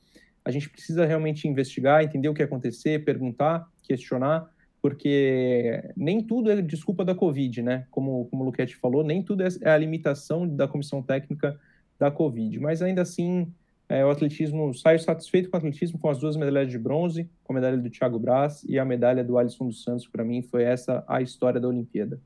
[0.45, 4.47] a gente precisa realmente investigar, entender o que acontecer, perguntar, questionar,
[4.79, 7.87] porque nem tudo é desculpa da Covid, né?
[7.89, 11.59] Como, como o Luquete falou, nem tudo é, é a limitação da comissão técnica
[11.97, 12.59] da Covid.
[12.59, 13.51] Mas ainda assim,
[13.89, 17.53] é, o atletismo, saio satisfeito com o atletismo, com as duas medalhas de bronze, com
[17.53, 20.61] a medalha do Thiago Braz e a medalha do Alisson dos Santos, para mim, foi
[20.61, 22.19] essa a história da Olimpíada.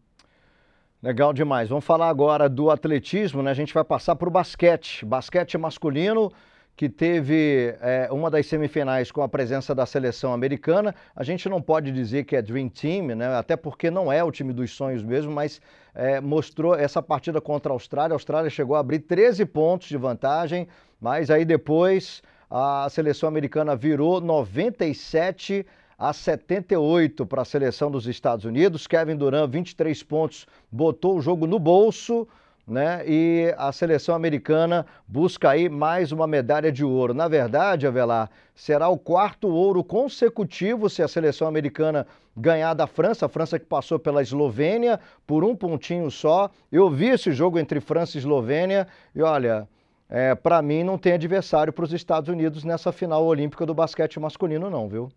[1.01, 1.69] Legal demais.
[1.69, 3.51] Vamos falar agora do atletismo, né?
[3.51, 5.05] A gente vai passar para o basquete.
[5.05, 6.29] Basquete masculino
[6.79, 10.95] que teve é, uma das semifinais com a presença da seleção americana.
[11.13, 13.35] A gente não pode dizer que é Dream Team, né?
[13.35, 15.59] até porque não é o time dos sonhos mesmo, mas
[15.93, 18.13] é, mostrou essa partida contra a Austrália.
[18.13, 20.69] A Austrália chegou a abrir 13 pontos de vantagem,
[21.01, 25.65] mas aí depois a seleção americana virou 97
[25.97, 28.87] a 78 para a seleção dos Estados Unidos.
[28.87, 32.25] Kevin Durant, 23 pontos, botou o jogo no bolso
[32.69, 33.03] né?
[33.05, 37.13] E a seleção americana busca aí mais uma medalha de ouro.
[37.13, 42.05] Na verdade, Avelar, será o quarto ouro consecutivo se a seleção americana
[42.35, 46.49] ganhar da França, a França que passou pela Eslovênia por um pontinho só.
[46.71, 49.67] Eu vi esse jogo entre França e Eslovênia e olha,
[50.09, 54.19] é, para mim não tem adversário para os Estados Unidos nessa final olímpica do basquete
[54.19, 55.09] masculino não, viu?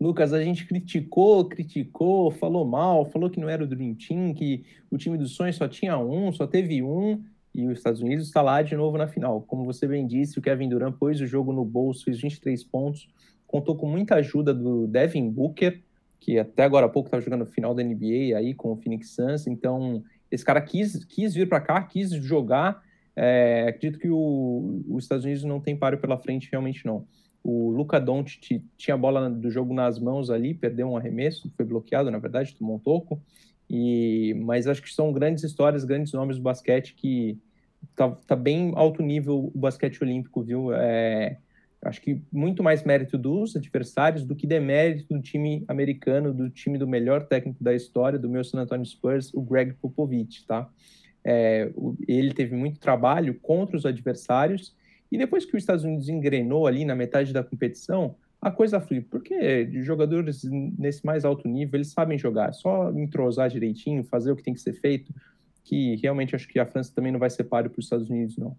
[0.00, 4.64] Lucas, a gente criticou, criticou, falou mal, falou que não era o Dream Team, que
[4.90, 7.22] o time dos sonhos só tinha um, só teve um,
[7.54, 9.40] e os Estados Unidos está lá de novo na final.
[9.42, 13.08] Como você bem disse, o Kevin Durant pôs o jogo no bolso, fez 23 pontos,
[13.46, 15.80] contou com muita ajuda do Devin Booker,
[16.20, 19.46] que até agora há pouco estava jogando final da NBA aí com o Phoenix Suns,
[19.46, 22.82] então esse cara quis, quis vir para cá, quis jogar.
[23.14, 27.06] É, acredito que o, os Estados Unidos não tem páreo pela frente, realmente não.
[27.48, 31.64] O Luca Doncic tinha a bola do jogo nas mãos ali, perdeu um arremesso, foi
[31.64, 33.22] bloqueado, na verdade, tomou um toco.
[33.70, 37.38] E, mas acho que são grandes histórias, grandes nomes do basquete que
[37.94, 40.72] tá, tá bem alto nível o basquete olímpico, viu?
[40.72, 41.36] É,
[41.82, 46.76] acho que muito mais mérito dos adversários do que demérito do time americano, do time
[46.76, 50.68] do melhor técnico da história, do meu San Antonio Spurs, o Greg Popovich, tá?
[51.24, 51.70] É,
[52.08, 54.74] ele teve muito trabalho contra os adversários
[55.10, 59.00] e depois que os Estados Unidos engrenou ali na metade da competição, a coisa flui,
[59.00, 60.42] porque jogadores
[60.78, 64.60] nesse mais alto nível, eles sabem jogar, só entrosar direitinho, fazer o que tem que
[64.60, 65.12] ser feito,
[65.64, 68.36] que realmente acho que a França também não vai ser páreo para os Estados Unidos,
[68.36, 68.56] não.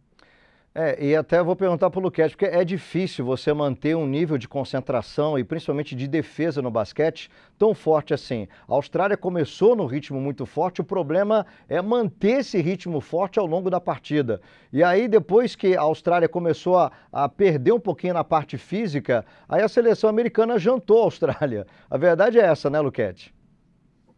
[0.79, 4.37] É, e até vou perguntar para o Luquete, porque é difícil você manter um nível
[4.37, 8.47] de concentração e principalmente de defesa no basquete tão forte assim.
[8.67, 13.47] A Austrália começou no ritmo muito forte, o problema é manter esse ritmo forte ao
[13.47, 14.39] longo da partida.
[14.71, 19.25] E aí, depois que a Austrália começou a, a perder um pouquinho na parte física,
[19.49, 21.65] aí a seleção americana jantou a Austrália.
[21.89, 23.33] A verdade é essa, né, Luquete?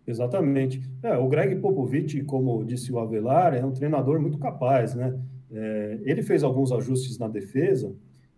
[0.05, 0.81] Exatamente.
[1.03, 5.17] É, o Greg Popovich, como disse o Avelar, é um treinador muito capaz, né?
[5.51, 7.93] É, ele fez alguns ajustes na defesa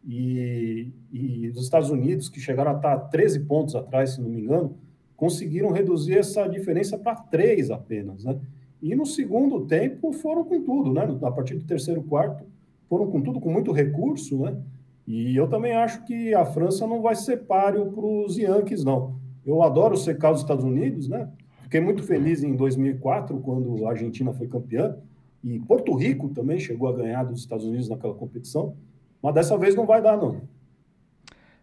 [0.08, 4.42] e, e os Estados Unidos, que chegaram a estar 13 pontos atrás, se não me
[4.42, 4.78] engano,
[5.16, 8.40] conseguiram reduzir essa diferença para três apenas, né?
[8.82, 11.04] E no segundo tempo foram com tudo, né?
[11.22, 12.44] A partir do terceiro quarto
[12.90, 14.58] foram com tudo, com muito recurso, né?
[15.06, 19.16] E eu também acho que a França não vai ser páreo para os Yankees, não.
[19.46, 21.30] Eu adoro secar os Estados Unidos, né?
[21.64, 24.98] Fiquei muito feliz em 2004, quando a Argentina foi campeã,
[25.44, 28.76] e Porto Rico também chegou a ganhar dos Estados Unidos naquela competição,
[29.22, 30.42] mas dessa vez não vai dar, não.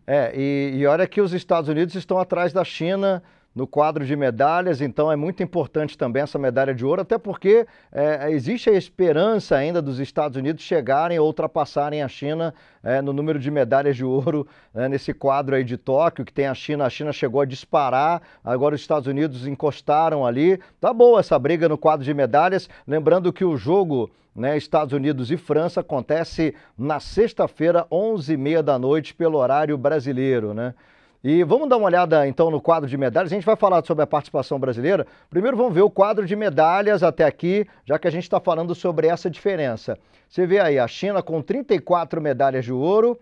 [0.07, 3.23] É, e, e olha que os Estados Unidos estão atrás da China
[3.59, 7.67] no quadro de medalhas, então é muito importante também essa medalha de ouro, até porque
[7.91, 13.13] é, existe a esperança ainda dos Estados Unidos chegarem ou ultrapassarem a China é, no
[13.13, 16.87] número de medalhas de ouro né, nesse quadro aí de Tóquio, que tem a China,
[16.87, 20.61] a China chegou a disparar, agora os Estados Unidos encostaram ali.
[20.81, 25.33] Tá boa essa briga no quadro de medalhas, lembrando que o jogo né, Estados Unidos
[25.33, 30.75] e França acontece na sexta-feira, 11h30 da noite, pelo horário brasileiro, né?
[31.23, 33.33] E vamos dar uma olhada então no quadro de medalhas.
[33.33, 35.05] A gente vai falar sobre a participação brasileira.
[35.29, 38.73] Primeiro vamos ver o quadro de medalhas até aqui, já que a gente está falando
[38.73, 39.99] sobre essa diferença.
[40.29, 43.19] Você vê aí a China com 34 medalhas de ouro,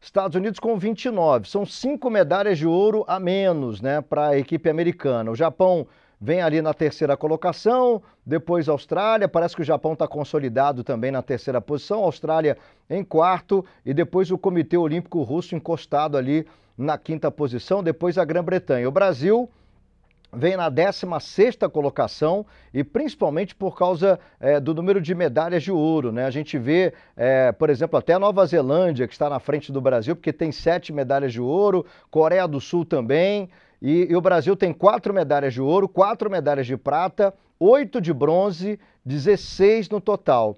[0.00, 1.48] Estados Unidos com 29.
[1.48, 5.28] São cinco medalhas de ouro a menos né, para a equipe americana.
[5.30, 5.84] O Japão
[6.20, 11.20] vem ali na terceira colocação, depois Austrália, parece que o Japão está consolidado também na
[11.20, 12.56] terceira posição, Austrália
[12.88, 16.46] em quarto e depois o Comitê Olímpico Russo encostado ali
[16.76, 18.88] na quinta posição, depois a Grã-Bretanha.
[18.88, 19.48] O Brasil
[20.34, 26.10] vem na 16 colocação e principalmente por causa é, do número de medalhas de ouro.
[26.10, 26.24] Né?
[26.24, 29.80] A gente vê, é, por exemplo, até a Nova Zelândia, que está na frente do
[29.80, 34.56] Brasil, porque tem sete medalhas de ouro, Coreia do Sul também, e, e o Brasil
[34.56, 40.56] tem quatro medalhas de ouro, quatro medalhas de prata, oito de bronze, 16 no total.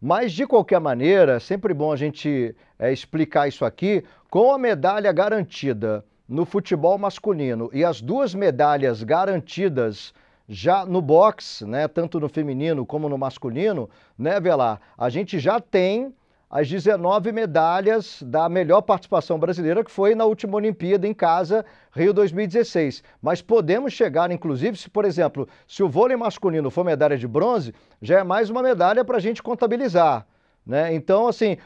[0.00, 4.58] Mas, de qualquer maneira, é sempre bom a gente é, explicar isso aqui, com a
[4.58, 10.14] medalha garantida no futebol masculino e as duas medalhas garantidas
[10.48, 14.80] já no boxe, né, tanto no feminino como no masculino, né, Velar?
[14.96, 16.14] A gente já tem
[16.50, 22.12] as 19 medalhas da melhor participação brasileira, que foi na última Olimpíada em casa, Rio
[22.12, 23.04] 2016.
[23.22, 27.72] Mas podemos chegar, inclusive, se, por exemplo, se o vôlei masculino for medalha de bronze,
[28.02, 30.26] já é mais uma medalha para a gente contabilizar.
[30.66, 30.92] Né?
[30.92, 31.56] Então, assim,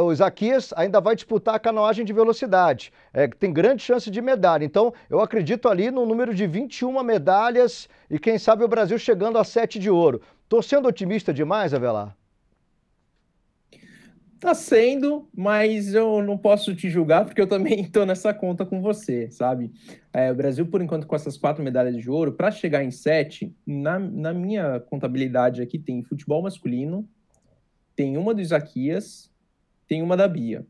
[0.00, 2.92] o Isaquias ainda vai disputar a canoagem de velocidade.
[3.12, 4.64] É, tem grande chance de medalha.
[4.64, 9.36] Então, eu acredito ali no número de 21 medalhas e quem sabe o Brasil chegando
[9.36, 10.22] a 7 de ouro.
[10.44, 12.17] Estou sendo otimista demais, Avelar?
[14.40, 18.80] Tá sendo, mas eu não posso te julgar porque eu também estou nessa conta com
[18.80, 19.72] você, sabe?
[20.12, 23.52] É, o Brasil, por enquanto, com essas quatro medalhas de ouro, para chegar em sete,
[23.66, 27.08] na, na minha contabilidade aqui tem futebol masculino,
[27.96, 29.28] tem uma do Isaquias,
[29.88, 30.64] tem uma da Bia.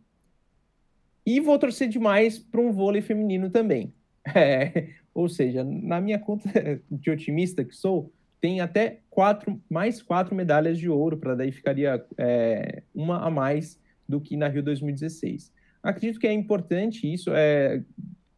[1.26, 3.92] E vou torcer demais para um vôlei feminino também.
[4.34, 6.50] É, ou seja, na minha conta
[6.90, 12.04] de otimista que sou, tem até quatro, mais quatro medalhas de ouro, para daí ficaria
[12.16, 15.52] é, uma a mais do que na Rio 2016.
[15.82, 17.82] Acredito que é importante isso, é,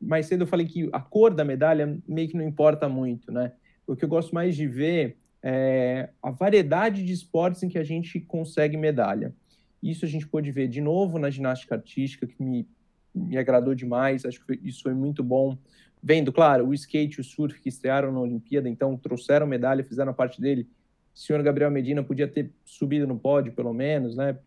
[0.00, 3.52] mais cedo eu falei que a cor da medalha meio que não importa muito, né?
[3.86, 7.84] O que eu gosto mais de ver é a variedade de esportes em que a
[7.84, 9.34] gente consegue medalha.
[9.82, 12.68] Isso a gente pôde ver de novo na ginástica artística, que me,
[13.14, 15.56] me agradou demais, acho que isso foi muito bom.
[16.02, 20.10] Vendo, claro, o skate e o surf que estrearam na Olimpíada, então trouxeram medalha, fizeram
[20.10, 20.66] a parte dele.
[21.14, 24.38] O senhor Gabriel Medina podia ter subido no pódio, pelo menos, né?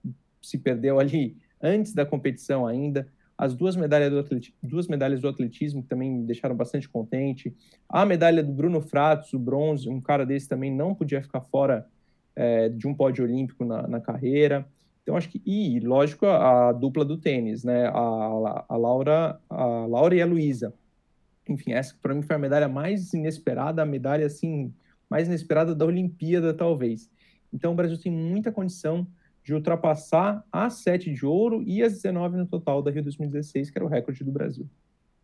[0.41, 3.07] Se perdeu ali antes da competição ainda.
[3.37, 7.55] As duas medalhas do, atletismo, duas medalhas do atletismo que também me deixaram bastante contente.
[7.89, 11.85] A medalha do Bruno Fratos, o bronze, um cara desse também não podia ficar fora
[12.35, 14.67] é, de um pódio olímpico na, na, carreira.
[15.01, 17.87] Então acho que e lógico a, a dupla do tênis, né?
[17.87, 20.73] A, a, Laura, a Laura e a Luísa.
[21.47, 24.73] Enfim, essa para mim foi a medalha mais inesperada, a medalha assim
[25.09, 27.09] mais inesperada da Olimpíada talvez.
[27.51, 29.05] Então o Brasil tem muita condição
[29.43, 33.77] de ultrapassar as 7 de ouro e as 19 no total da Rio 2016, que
[33.77, 34.67] era o recorde do Brasil.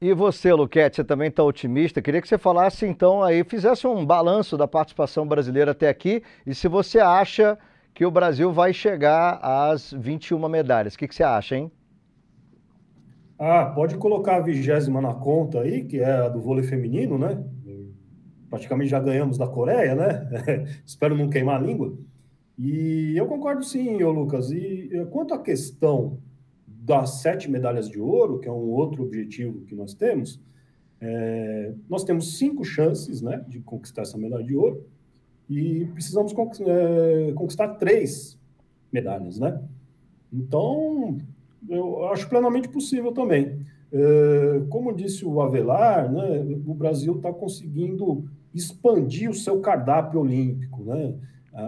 [0.02, 2.02] E você, Luquete, você também está otimista?
[2.02, 6.54] Queria que você falasse então aí, fizesse um balanço da participação brasileira até aqui e
[6.54, 7.58] se você acha
[7.94, 10.94] que o Brasil vai chegar às 21 medalhas.
[10.94, 11.70] O que, que você acha, hein?
[13.40, 17.42] Ah, pode colocar a vigésima na conta aí, que é a do vôlei feminino, né?
[18.50, 20.28] Praticamente já ganhamos da Coreia, né?
[20.86, 21.98] Espero não queimar a língua.
[22.58, 24.52] E eu concordo sim, ô Lucas.
[24.52, 26.20] E quanto à questão
[26.68, 30.42] das sete medalhas de ouro, que é um outro objetivo que nós temos,
[31.00, 34.86] é, nós temos cinco chances né, de conquistar essa medalha de ouro
[35.50, 38.38] e precisamos é, conquistar três
[38.92, 39.62] medalhas, né?
[40.32, 41.18] Então,
[41.68, 43.66] eu acho plenamente possível também.
[43.92, 50.84] É, como disse o Avelar, né, o Brasil está conseguindo expandir o seu cardápio olímpico,
[50.84, 51.16] né?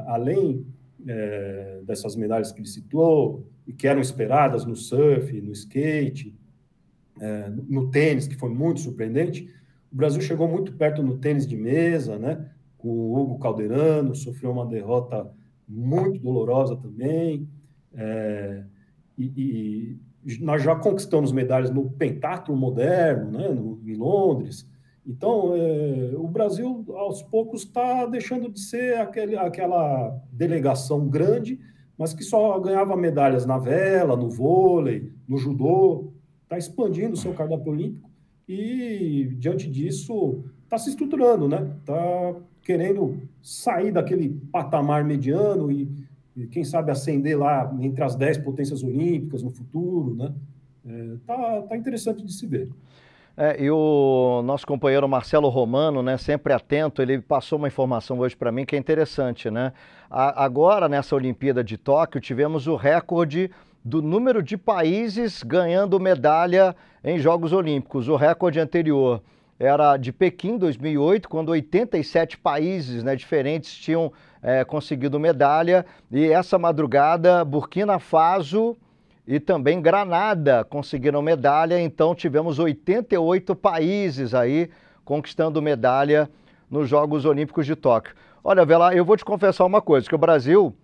[0.07, 0.65] Além
[1.07, 6.35] é, dessas medalhas que ele citou, e que eram esperadas no surf, no skate,
[7.19, 9.49] é, no tênis, que foi muito surpreendente.
[9.91, 12.49] O Brasil chegou muito perto no tênis de mesa, né?
[12.77, 15.31] Com o Hugo Calderano, sofreu uma derrota
[15.67, 17.47] muito dolorosa também.
[17.93, 18.63] É,
[19.17, 23.49] e, e, nós já conquistamos medalhas no pentatlo moderno, né?
[23.49, 24.67] No, em Londres.
[25.05, 31.59] Então, é, o Brasil, aos poucos, está deixando de ser aquele, aquela delegação grande,
[31.97, 36.13] mas que só ganhava medalhas na vela, no vôlei, no judô.
[36.43, 38.09] Está expandindo o seu cardápio olímpico
[38.47, 41.73] e, diante disso, está se estruturando, né?
[41.79, 45.89] Está querendo sair daquele patamar mediano e,
[46.35, 50.33] e, quem sabe, ascender lá entre as 10 potências olímpicas no futuro, né?
[50.85, 52.69] É, tá, tá interessante de se ver.
[53.37, 58.35] É, e o nosso companheiro Marcelo Romano, né, sempre atento, ele passou uma informação hoje
[58.35, 59.71] para mim que é interessante, né?
[60.09, 63.49] A, agora, nessa Olimpíada de Tóquio, tivemos o recorde
[63.83, 68.07] do número de países ganhando medalha em Jogos Olímpicos.
[68.07, 69.21] O recorde anterior
[69.61, 75.85] era de Pequim, 2008, quando 87 países né, diferentes tinham é, conseguido medalha.
[76.11, 78.75] E essa madrugada, Burkina Faso
[79.27, 84.67] e também Granada conseguiram medalha, então tivemos 88 países aí
[85.05, 86.27] conquistando medalha
[86.67, 88.15] nos Jogos Olímpicos de Tóquio.
[88.43, 90.75] Olha, Vela, eu vou te confessar uma coisa, que o Brasil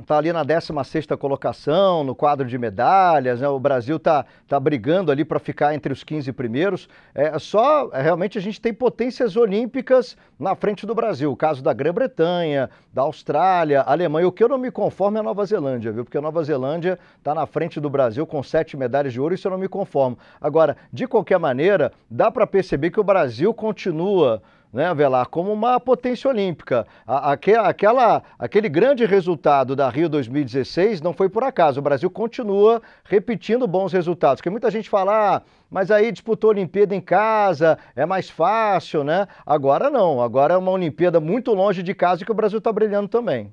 [0.00, 3.48] está ali na 16ª colocação, no quadro de medalhas, né?
[3.48, 6.88] o Brasil está tá brigando ali para ficar entre os 15 primeiros.
[7.14, 11.32] É, só, é, realmente, a gente tem potências olímpicas na frente do Brasil.
[11.32, 14.28] O caso da Grã-Bretanha, da Austrália, Alemanha.
[14.28, 16.04] O que eu não me conformo é a Nova Zelândia, viu?
[16.04, 19.48] Porque a Nova Zelândia está na frente do Brasil com sete medalhas de ouro, isso
[19.48, 20.16] eu não me conformo.
[20.40, 25.80] Agora, de qualquer maneira, dá para perceber que o Brasil continua né, Velar, como uma
[25.80, 26.86] potência olímpica.
[27.06, 31.80] aquela, aquele grande resultado da Rio 2016 não foi por acaso.
[31.80, 34.40] O Brasil continua repetindo bons resultados.
[34.40, 39.02] Porque muita gente fala, ah, mas aí disputou a Olimpíada em casa, é mais fácil,
[39.02, 39.26] né?
[39.44, 43.08] Agora não, agora é uma Olimpíada muito longe de casa que o Brasil está brilhando
[43.08, 43.52] também.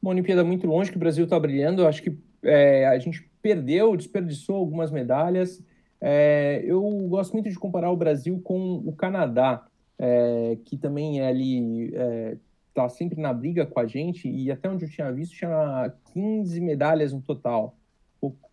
[0.00, 1.86] Uma Olimpíada muito longe que o Brasil está brilhando.
[1.86, 5.62] Acho que é, a gente perdeu, desperdiçou algumas medalhas.
[6.00, 9.66] É, eu gosto muito de comparar o Brasil com o Canadá,
[9.98, 11.86] é, que também é ali
[12.68, 15.92] está é, sempre na briga com a gente e até onde eu tinha visto tinha
[16.12, 17.76] 15 medalhas no total,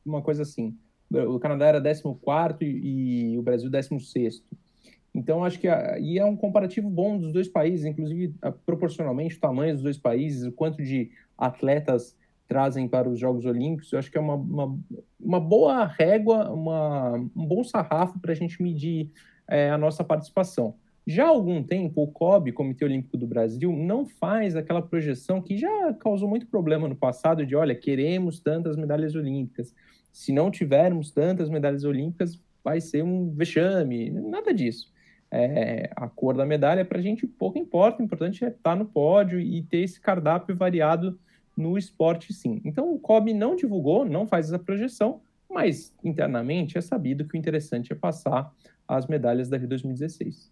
[0.05, 0.75] uma coisa assim.
[1.11, 2.15] O Canadá era 14
[2.61, 4.43] e, e o Brasil 16
[5.15, 5.67] então, acho que
[6.01, 10.43] e é um comparativo bom dos dois países, inclusive proporcionalmente o tamanho dos dois países,
[10.43, 12.13] o quanto de atletas
[12.47, 14.79] trazem para os Jogos Olímpicos, eu acho que é uma, uma,
[15.19, 19.11] uma boa régua, uma, um bom sarrafo para a gente medir
[19.47, 20.75] é, a nossa participação.
[21.07, 25.55] Já há algum tempo, o COB, Comitê Olímpico do Brasil, não faz aquela projeção que
[25.55, 29.73] já causou muito problema no passado de, olha, queremos tantas medalhas olímpicas.
[30.11, 34.91] Se não tivermos tantas medalhas olímpicas, vai ser um vexame, nada disso.
[35.29, 38.75] É, a cor da medalha para a gente pouco importa, o importante é estar tá
[38.75, 41.19] no pódio e ter esse cardápio variado
[41.55, 42.61] no esporte, sim.
[42.65, 47.37] Então o COB não divulgou, não faz essa projeção, mas internamente é sabido que o
[47.37, 48.53] interessante é passar
[48.87, 50.51] as medalhas da Rio 2016.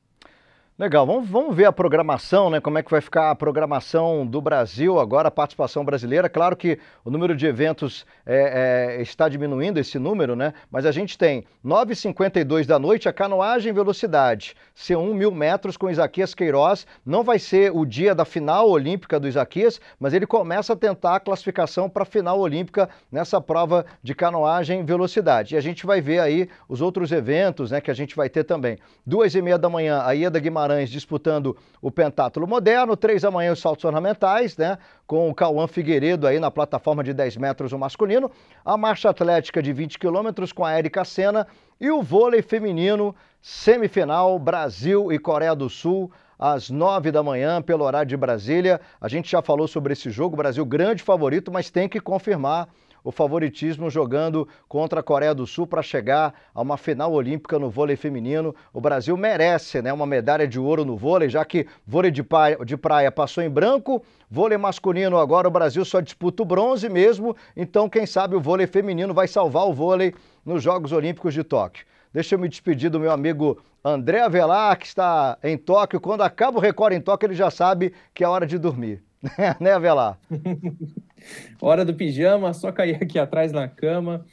[0.76, 2.60] Legal, vamos, vamos ver a programação, né?
[2.60, 6.28] Como é que vai ficar a programação do Brasil agora, a participação brasileira.
[6.28, 10.52] Claro que o número de eventos é, é, está diminuindo, esse número, né?
[10.72, 16.34] Mas a gente tem 9h52 da noite, a canoagem velocidade, C1 mil metros com Isaquias
[16.34, 16.88] Queiroz.
[17.06, 21.18] Não vai ser o dia da final olímpica do Isaquias, mas ele começa a tentar
[21.18, 25.54] a classificação para a final olímpica nessa prova de canoagem velocidade.
[25.54, 27.80] E a gente vai ver aí os outros eventos, né?
[27.80, 28.80] Que a gente vai ter também.
[29.06, 33.30] Duas e meia da manhã, a Ieda Guimarães Guimarães disputando o pentátulo moderno, três da
[33.30, 34.78] manhã os saltos ornamentais, né?
[35.06, 38.32] Com o Cauã Figueiredo aí na plataforma de 10 metros o masculino,
[38.64, 41.46] a marcha atlética de 20 quilômetros com a Érica Senna
[41.82, 46.10] e o vôlei feminino, semifinal, Brasil e Coreia do Sul
[46.40, 48.80] às nove da manhã, pelo horário de Brasília.
[49.02, 52.70] A gente já falou sobre esse jogo, Brasil grande favorito, mas tem que confirmar
[53.04, 57.70] o favoritismo jogando contra a Coreia do Sul para chegar a uma final olímpica no
[57.70, 58.56] vôlei feminino.
[58.72, 62.58] O Brasil merece né, uma medalha de ouro no vôlei, já que vôlei de praia,
[62.66, 67.36] de praia passou em branco, vôlei masculino agora o Brasil só disputa o bronze mesmo,
[67.56, 70.14] então quem sabe o vôlei feminino vai salvar o vôlei
[70.46, 71.86] nos Jogos Olímpicos de Tóquio.
[72.14, 76.00] Deixa eu me despedir do meu amigo André Avelar, que está em Tóquio.
[76.00, 79.04] Quando acaba o recorde em Tóquio, ele já sabe que é hora de dormir.
[79.60, 80.20] né, Avelar?
[81.62, 84.26] Hora do pijama, só cair aqui atrás na cama.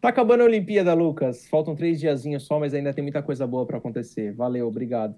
[0.00, 1.46] Tá acabando a Olimpíada, Lucas.
[1.46, 4.32] Faltam três diazinhos só, mas ainda tem muita coisa boa para acontecer.
[4.32, 5.14] Valeu, obrigado.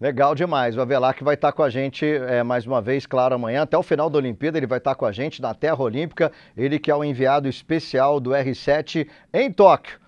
[0.00, 0.76] Legal demais.
[0.76, 3.62] O Avelar que vai estar com a gente é, mais uma vez, claro, amanhã.
[3.62, 6.32] Até o final da Olimpíada ele vai estar com a gente na Terra Olímpica.
[6.56, 9.99] Ele que é o enviado especial do R7 em Tóquio.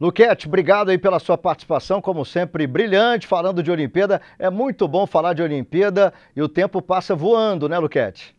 [0.00, 4.22] Luquete, obrigado aí pela sua participação, como sempre, brilhante, falando de Olimpíada.
[4.38, 8.34] É muito bom falar de Olimpíada e o tempo passa voando, né, Luquete?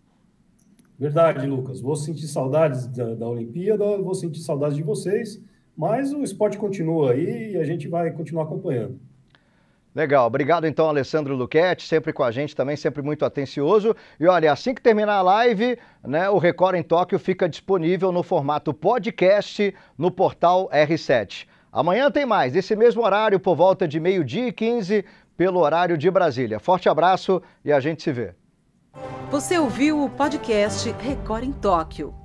[0.97, 1.79] Verdade, Lucas.
[1.79, 5.39] Vou sentir saudades da, da Olimpíada, vou sentir saudades de vocês,
[5.77, 8.99] mas o esporte continua aí e a gente vai continuar acompanhando.
[9.93, 13.95] Legal, obrigado então, Alessandro Luquete, sempre com a gente também, sempre muito atencioso.
[14.19, 18.23] E olha, assim que terminar a live, né, o Record em Tóquio fica disponível no
[18.23, 21.50] formato podcast no portal R7.
[21.71, 25.05] Amanhã tem mais, esse mesmo horário, por volta de meio-dia e 15,
[25.37, 26.59] pelo horário de Brasília.
[26.59, 28.35] Forte abraço e a gente se vê.
[29.29, 32.20] Você ouviu o podcast Record em Tóquio.